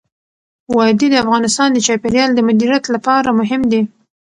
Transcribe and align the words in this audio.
وادي 0.75 1.07
د 1.11 1.15
افغانستان 1.23 1.69
د 1.73 1.77
چاپیریال 1.87 2.29
د 2.33 2.39
مدیریت 2.47 2.83
لپاره 2.95 3.29
مهم 3.39 3.61
دي. 3.71 3.81